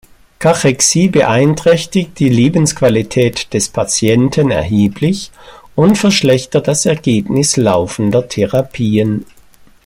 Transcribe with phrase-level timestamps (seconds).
[0.39, 5.29] Kachexie beeinträchtigt die Lebensqualität des Patienten erheblich
[5.75, 9.25] und verschlechtert das Ergebnis laufender Therapien.